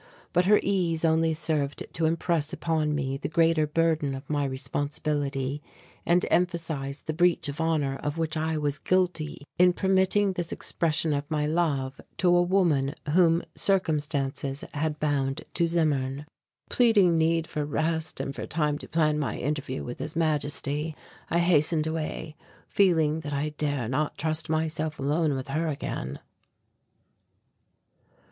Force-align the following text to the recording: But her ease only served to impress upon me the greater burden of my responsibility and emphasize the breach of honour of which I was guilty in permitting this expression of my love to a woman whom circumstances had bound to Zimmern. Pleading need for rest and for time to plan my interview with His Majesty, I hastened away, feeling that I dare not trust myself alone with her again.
But 0.33 0.45
her 0.45 0.59
ease 0.63 1.05
only 1.05 1.31
served 1.31 1.85
to 1.93 2.07
impress 2.07 2.51
upon 2.51 2.95
me 2.95 3.17
the 3.17 3.29
greater 3.29 3.67
burden 3.67 4.15
of 4.15 4.27
my 4.27 4.45
responsibility 4.45 5.61
and 6.07 6.25
emphasize 6.31 7.03
the 7.03 7.13
breach 7.13 7.47
of 7.47 7.61
honour 7.61 7.97
of 7.97 8.17
which 8.17 8.35
I 8.35 8.57
was 8.57 8.79
guilty 8.79 9.45
in 9.59 9.73
permitting 9.73 10.33
this 10.33 10.51
expression 10.51 11.13
of 11.13 11.29
my 11.29 11.45
love 11.45 12.01
to 12.17 12.35
a 12.35 12.41
woman 12.41 12.95
whom 13.09 13.43
circumstances 13.53 14.63
had 14.73 14.99
bound 14.99 15.43
to 15.53 15.67
Zimmern. 15.67 16.25
Pleading 16.71 17.15
need 17.15 17.45
for 17.45 17.63
rest 17.63 18.19
and 18.19 18.33
for 18.35 18.47
time 18.47 18.79
to 18.79 18.87
plan 18.87 19.19
my 19.19 19.37
interview 19.37 19.83
with 19.83 19.99
His 19.99 20.15
Majesty, 20.15 20.95
I 21.29 21.37
hastened 21.37 21.85
away, 21.85 22.35
feeling 22.67 23.19
that 23.19 23.33
I 23.33 23.49
dare 23.49 23.87
not 23.87 24.17
trust 24.17 24.49
myself 24.49 24.97
alone 24.97 25.35
with 25.35 25.49
her 25.49 25.67
again. 25.67 26.17